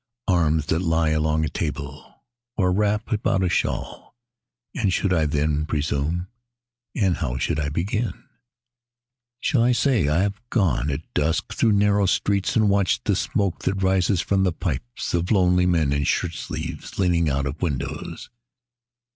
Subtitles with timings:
[0.27, 2.23] Arms that lie along a table,
[2.57, 4.15] or wrap about a shawl.
[4.73, 6.25] And should I then presume?
[6.95, 8.23] And how should I begin?
[9.41, 13.59] Shall I say, I have gone at dusk through narrow streets And watched the smoke
[13.65, 18.31] that rises from the pipes Of lonely men in shirt sleeves, leaning out of windows?